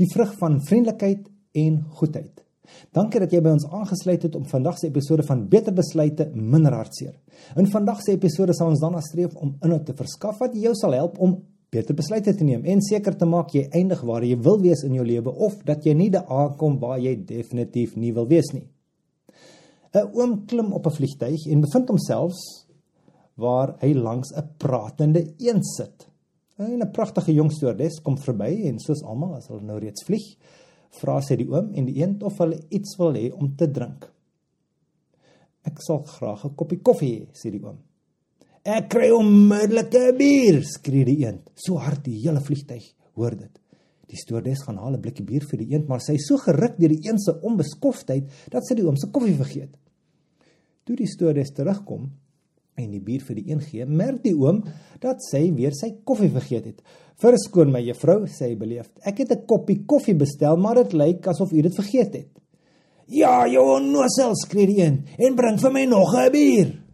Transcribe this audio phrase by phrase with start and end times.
[0.00, 2.42] die vrug van vriendelikheid en goedheid.
[2.96, 6.74] Dankie dat jy by ons aangesluit het om vandag se episode van Beter Besluite minder
[6.74, 7.14] hartseer.
[7.60, 10.96] In vandag se episode sal ons dan streef om inhoud te verskaf wat jou sal
[10.96, 11.42] help om
[11.74, 14.94] beter besluite te neem en seker te maak jy eindig waar jy wil wees in
[14.94, 18.68] jou lewe of dat jy nie daar aankom waar jy definitief nie wil wees nie.
[19.94, 22.34] 'n Oom klim op 'n vliegtyg en bevind homself
[23.36, 26.08] waar hy langs 'n pratende eend sit.
[26.56, 30.36] En 'n pragtige jong stewardess kom verby en soos almal as hulle nou reeds vlieg,
[31.00, 34.06] vra sy die oom en die eend of hulle iets wil hê om te drink.
[35.66, 37.78] Ek sal graag 'n koppie koffie hê, sê die oom.
[38.64, 41.50] Ek kry onmiddellik 'n bier, skree die eend.
[41.54, 43.60] So hard die hele vliegtyg hoor dit.
[44.08, 46.78] Die stewardess gaan haal 'n blikkie bier vir die eend, maar sy is so geruk
[46.78, 49.76] deur die eend se onbeskoftheid dat sy die oom se koffie vergeet.
[50.84, 52.12] Toe die stewardess terugkom,
[52.76, 54.62] en die bier vir die een gee, merk die oom
[55.02, 56.82] dat sy weer sy koffie vergeet het.
[57.22, 58.92] "Verskoon my juffrou," sê hy beleefd.
[59.04, 62.30] "Ek het 'n koppie koffie bestel, maar dit lyk asof u dit vergeet het."
[63.06, 66.84] "Ja, jou nosel," skree die een, "en bring vir my nog 'n bier."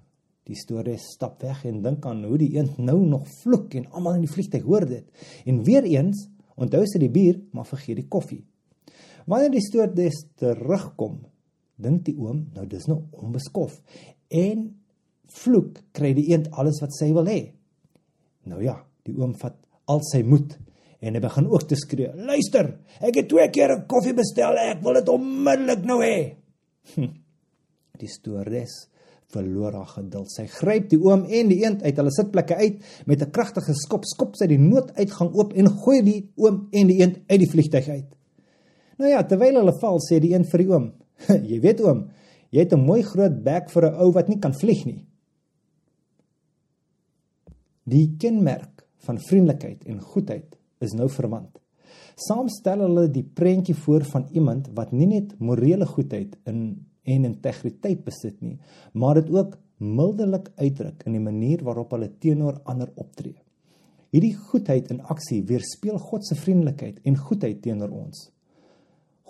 [0.44, 4.14] Die storie stap weg en dink aan hoe die een nou nog vloek en almal
[4.14, 5.04] in die vliegtuig hoor dit.
[5.46, 8.44] En weer eens onthou sy die bier, maar vergeet die koffie.
[9.26, 11.20] Wanneer die stoordes terugkom,
[11.76, 13.82] dink die oom, nou dis nou onbeskof.
[14.28, 14.79] En
[15.32, 17.52] vloek kry die eend alles wat sy wil hê.
[18.50, 19.56] Nou ja, die oom vat
[19.90, 20.56] al sy moed
[21.00, 22.12] en hy begin ook te skree.
[22.14, 26.36] Luister, ek het twee keer 'n koffie bestel, ek wil dit onmiddellik nou hê.
[26.94, 27.12] Hm.
[27.98, 28.90] Die stores
[29.30, 30.30] verloor haar geduld.
[30.30, 34.04] Sy gryp die oom en die eend uit hulle sitplekke uit met 'n kragtige skop,
[34.04, 37.88] skop sy die nooduitgang oop en gooi die oom en die eend uit die vliegtuig
[37.88, 38.16] uit.
[38.98, 40.92] Nou ja, terwyl hulle val, sê die een vir die oom:
[41.50, 42.10] "Jy weet oom,
[42.50, 45.06] jy het 'n mooi groot bek vir 'n ou wat nie kan vlieg nie."
[47.90, 51.56] Die kenmerk van vriendelikheid en goedheid is nou verwant.
[52.20, 56.62] Saam stel hulle die prentjie voor van iemand wat nie net morele goedheid in
[57.10, 58.58] en integriteit besit nie,
[58.92, 63.38] maar dit ook mildelik uitdruk in die manier waarop hulle teenoor ander optree.
[64.12, 68.28] Hierdie goedheid in aksie weerspieël God se vriendelikheid en goedheid teenoor ons.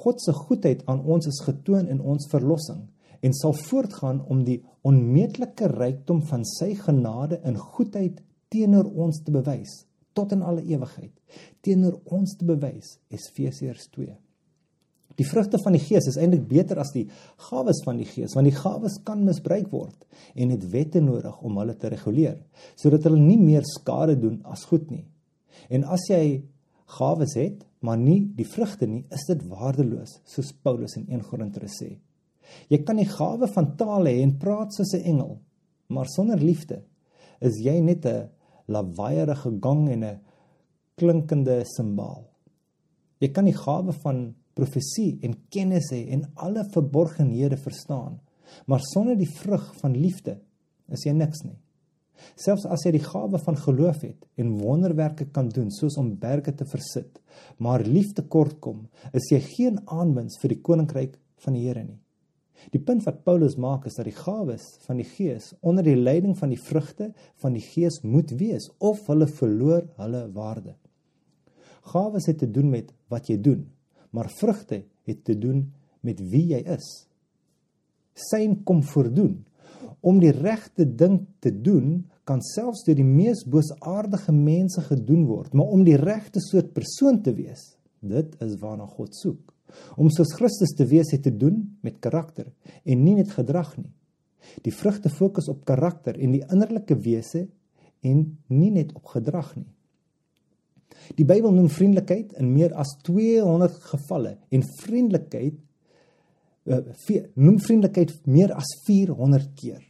[0.03, 2.83] God se goedheid aan ons is getoon in ons verlossing
[3.21, 8.19] en sal voortgaan om die onmeetlike rykdom van sy genade en goedheid
[8.51, 11.15] teenoor ons te bewys tot in alle ewigheid.
[11.63, 14.17] Teenoor ons te bewys Efesiërs 2
[15.21, 17.05] Die vrugte van die Gees is eintlik beter as die
[17.51, 21.59] gawes van die Gees want die gawes kan misbruik word en het wette nodig om
[21.61, 22.39] hulle te reguleer
[22.81, 25.05] sodat hulle nie meer skade doen as goed nie.
[25.69, 26.41] En as jy
[26.97, 31.81] gawes het maar nie die vrugte nie is dit waardeloos soos Paulus in 1 Korintiërs
[31.83, 31.91] sê.
[32.73, 35.39] Jy kan die gawe van taal hê en praat soos 'n engel
[35.89, 36.83] maar sonder liefde
[37.41, 38.29] is jy net 'n
[38.67, 40.21] lawaaierige gong en 'n
[40.97, 42.27] klinkende simbaal.
[43.21, 48.21] Jy kan die gawe van profesie en kennis hê en alle verborgenhede verstaan,
[48.67, 50.41] maar sonder die vrug van liefde
[50.89, 51.59] is jy niks nie.
[52.37, 56.53] Selfs as jy die gawe van geloof het en wonderwerke kan doen soos om berge
[56.53, 57.21] te versit,
[57.59, 62.01] maar liefde kortkom, is jy geen aanwins vir die koninkryk van die Here nie.
[62.69, 66.37] Die punt wat Paulus maak is dat die gawes van die Gees onder die leiding
[66.39, 67.11] van die vrugte
[67.43, 70.77] van die Gees moet wees of hulle verloor hulle waarde.
[71.91, 73.65] Gawes het te doen met wat jy doen,
[74.11, 75.65] maar vrugte het te doen
[76.07, 76.89] met wie jy is.
[78.15, 79.41] Syn kom voordoen.
[80.01, 85.55] Om die regte ding te doen kan selfs deur die mees boosaardige mense gedoen word,
[85.57, 89.41] maar om die regte soort persoon te wees, dit is waarna God soek.
[89.97, 92.51] Om soos Christus te wees het te doen met karakter
[92.85, 93.91] en nie net gedrag nie.
[94.65, 97.47] Die vrugte fokus op karakter en die innerlike wese
[98.01, 99.69] en nie net op gedrag nie.
[101.17, 105.59] Die Bybel noem vriendelikheid in meer as 200 gevalle en vriendelikheid
[106.71, 106.81] uh,
[107.35, 109.81] noem vriendelikheid meer as 400 keer.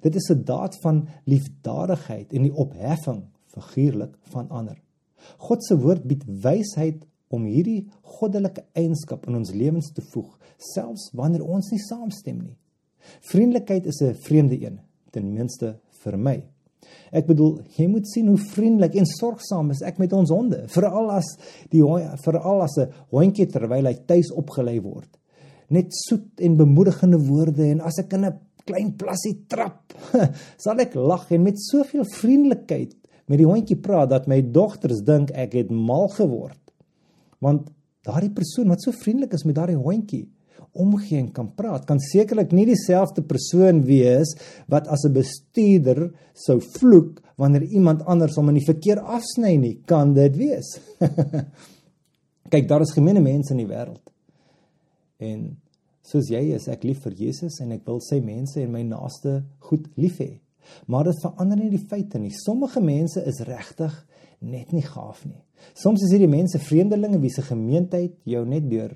[0.00, 4.78] Dit is 'n daad van liefdadigheid en die opheffing figuurlik van ander.
[5.38, 7.86] God se woord bied wysheid om hierdie
[8.18, 10.30] goddelike eienskap in ons lewens te voeg,
[10.74, 12.56] selfs wanneer ons nie saamstem nie.
[13.32, 14.78] Vriendelikheid is 'n vreemde een,
[15.10, 16.42] ten minste vir my.
[17.12, 21.10] Ek bedoel, jy moet sien hoe vriendelik en sorgsaam is ek met ons honde, veral
[21.10, 21.36] as
[21.70, 21.82] die
[22.24, 25.08] veral as 'n hondjie terwyl hy tuis opgelei word.
[25.70, 29.92] Net soet en bemoedigende woorde en as ek in 'n klein plassie trap,
[30.64, 32.94] sal ek lag en met soveel vriendelikheid
[33.26, 36.61] met die hondjie praat dat my dogters dink ek het mal geword
[37.42, 37.68] want
[38.06, 40.24] daardie persoon wat so vriendelik is met daardie hondjie
[40.72, 44.32] omgee en kan praat kan sekerlik nie dieselfde persoon wees
[44.72, 49.76] wat as 'n bestuurder sou vloek wanneer iemand anders hom in die verkeer afsny nie
[49.84, 50.78] kan dit wees
[52.52, 54.10] Kyk, daar is gemeene mense in die wêreld.
[55.24, 55.44] En
[56.04, 59.38] soos jy is ek lief vir Jesus en ek wil sy mense en my naaste
[59.70, 60.34] goed lief hê.
[60.90, 62.32] Maar dit verander nie die feite nie.
[62.36, 63.94] Sommige mense is regtig
[64.42, 65.40] net nie gaaf nie.
[65.78, 68.94] Soms is hierdie mense vreemdelinge wie se gemeenskap jou net deur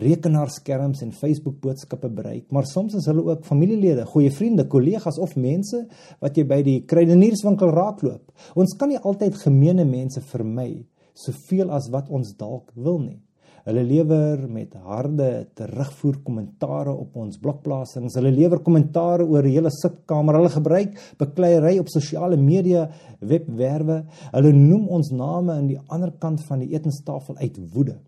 [0.00, 5.34] rekenaarskerms en Facebook boodskappe bereik, maar soms is hulle ook familielede, goeie vriende, kollegas of
[5.36, 5.82] mense
[6.22, 8.32] wat jy by die kruidenierswinkel raakloop.
[8.56, 13.20] Ons kan nie altyd gemeene mense vermy soveel as wat ons dalk wil nie.
[13.62, 18.16] Hulle lewer met harde terugvoer kommentare op ons blokplasings.
[18.18, 20.40] Hulle lewer kommentare oor die hele sitkamer.
[20.40, 22.88] Hulle gebruik bekleierery op sosiale media,
[23.20, 24.00] webwerwe.
[24.32, 28.00] Hulle noem ons name aan die ander kant van die etenstafel uit woede.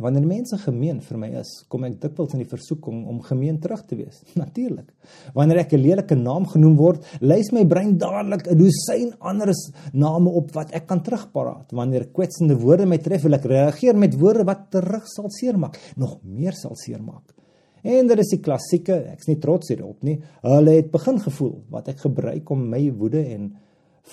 [0.00, 3.82] Wanneer mense gemeen vir my is, kom ek dikwels in die versoeking om gemeen terug
[3.84, 4.22] te wees.
[4.40, 4.88] Natuurlik.
[5.36, 9.52] Wanneer ek 'n lelike naam genoem word, lys my brein dadelik 'n dosyn ander
[9.92, 11.72] name op wat ek kan terugparaat.
[11.72, 16.18] Wanneer kwetsende woorde my tref, wil ek reageer met woorde wat terug sal seermaak, nog
[16.24, 17.34] meer sal seermaak.
[17.82, 20.20] En dit is die klassieke, ek's nie trots hierop nie.
[20.42, 23.56] Hulle het begin gevoel wat ek gebruik om my woede en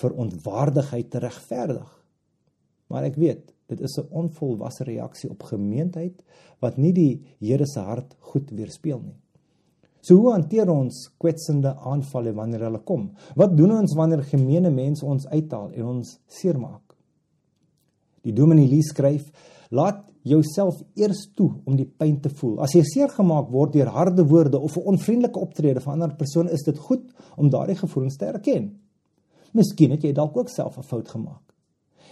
[0.00, 1.97] verontwaardigheid te regverdig.
[2.88, 6.22] Maar ek weet Dit is 'n onvolwasse reaksie op gemeenheid
[6.58, 9.16] wat nie die Here se hart goed weerspieël nie.
[10.00, 13.10] So hoe hanteer ons kwetsende aanvalle wanneer hulle kom?
[13.34, 16.96] Wat doen ons wanneer gemeene mense ons uithaal en ons seermaak?
[18.22, 19.30] Die Dominee Lee skryf:
[19.70, 22.60] "Laat jouself eers toe om die pyn te voel.
[22.60, 26.16] As jy seer gemaak word deur harde woorde of 'n onvriendelike optrede van 'n ander
[26.16, 28.80] persoon, is dit goed om daardie gevoelens te erken.
[29.52, 31.47] Miskien het jy dalk ook self 'n fout gemaak.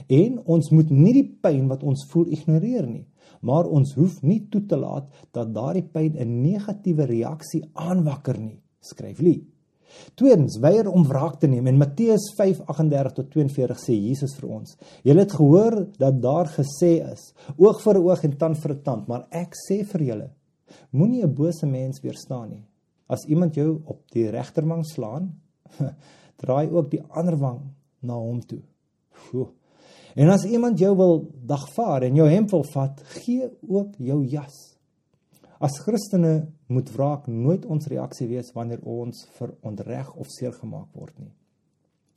[0.09, 3.07] En ons moet nie die pyn wat ons voel ignoreer nie,
[3.41, 8.61] maar ons hoef nie toe te laat dat daardie pyn 'n negatiewe reaksie aanwakker nie,
[8.81, 9.45] skryf Lee.
[10.15, 11.67] Tweedens, weier om wraak te neem.
[11.67, 16.93] In Matteus 5:38 tot 42 sê Jesus vir ons: "Julle het gehoor dat daar gesê
[17.13, 20.31] is: Oog vir oog en tand vir tand, maar ek sê vir julle,
[20.91, 22.65] moenie 'n bose mens weerstaan nie.
[23.09, 25.41] As iemand jou op die regterwang slaan,
[26.41, 27.61] draai ook die ander wang
[28.03, 28.63] na hom toe."
[29.11, 29.53] Foo.
[30.17, 34.55] En as iemand jou wil dagvaar en jou hemp wil vat, gee ook jou jas.
[35.61, 41.33] As Christene moet wraak nooit ons reaksie wees wanneer ons verontreg of seergemaak word nie.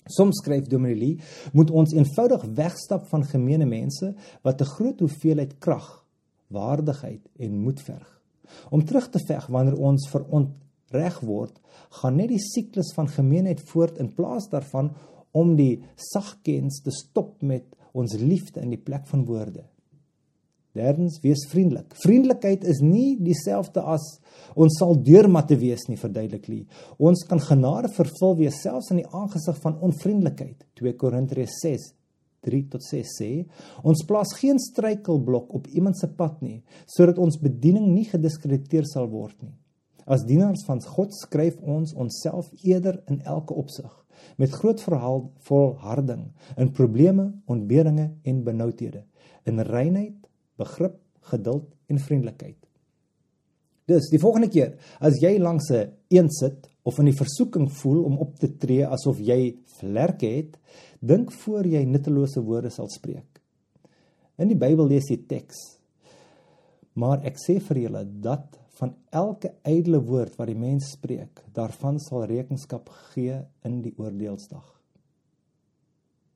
[0.10, 1.20] Soms skryf Dominee,
[1.54, 4.14] moet ons eenvoudig wegstap van gemeene mense
[4.48, 6.06] wat 'n groot hoeveelheid krag,
[6.48, 8.22] waardigheid en moed verg.
[8.72, 11.60] Om terug te veg wanneer ons verontreg word,
[11.90, 14.96] gaan net die siklus van gemeenheid voort in plaas daarvan
[15.32, 19.66] om die sagkens te stop met ons liefde in die plek van woorde.
[20.78, 21.96] Derdens, wees vriendelik.
[22.04, 24.04] Vriendelikheid is nie dieselfde as
[24.54, 26.68] ons sal deurmatte wees nie, verduidelik Lee.
[27.02, 30.62] Ons kan genade vervul wees selfs in die aangesig van onvriendelikheid.
[30.78, 31.90] 2 Korintiërs 6
[32.46, 33.30] 3 tot 6 sê,
[33.84, 39.10] ons plaas geen struikelblok op iemand se pad nie, sodat ons bediening nie gediskrediteer sal
[39.12, 39.56] word nie.
[40.10, 43.92] As dienaars van God skryf ons onsself eerder in elke opsig
[44.42, 46.26] met groot verhaal volharding
[46.60, 49.06] in probleme, ontberinge en benoudhede,
[49.48, 50.18] in reinheid,
[50.60, 50.98] begrip,
[51.32, 52.58] geduld en vriendelikheid.
[53.90, 58.04] Dus die volgende keer as jy langs 'n een sit of in die versoeking voel
[58.04, 60.58] om op te tree asof jy vlerke het,
[61.00, 63.42] dink voor jy nuttelose woorde sal spreek.
[64.38, 65.56] In die Bybel lees jy teks.
[66.94, 72.00] Maar ek sê vir julle dat van elke ydelle woord wat die mens spreek, daarvan
[72.00, 74.64] sal rekenskap gee in die oordeelsdag.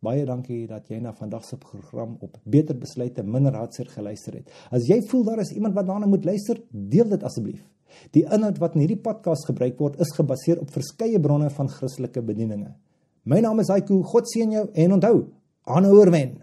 [0.03, 4.49] Baie dankie dat jy na vandag se program op Beter Besluite minder hartseer geluister het.
[4.67, 7.61] As jy voel daar is iemand wat daarna moet luister, deel dit asseblief.
[8.11, 12.23] Die inhoud wat in hierdie podcast gebruik word, is gebaseer op verskeie bronne van Christelike
[12.25, 12.73] bedieninge.
[13.23, 14.01] My naam is Haiku.
[14.03, 15.17] God seën jou en onthou,
[15.71, 16.33] aanhouer wen.